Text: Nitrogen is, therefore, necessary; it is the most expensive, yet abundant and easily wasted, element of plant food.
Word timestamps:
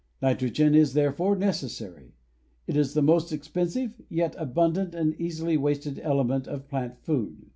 Nitrogen 0.19 0.73
is, 0.73 0.93
therefore, 0.93 1.35
necessary; 1.35 2.15
it 2.65 2.75
is 2.75 2.95
the 2.95 3.03
most 3.03 3.31
expensive, 3.31 4.01
yet 4.09 4.35
abundant 4.39 4.95
and 4.95 5.13
easily 5.21 5.57
wasted, 5.57 5.99
element 5.99 6.47
of 6.47 6.67
plant 6.67 6.97
food. 6.97 7.45